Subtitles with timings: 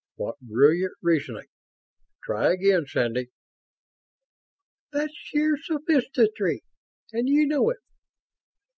[0.15, 1.45] "What brilliant reasoning!
[2.23, 3.27] Try again, Sandy."
[4.91, 6.63] "That's sheer sophistry,
[7.13, 7.77] and you know it!"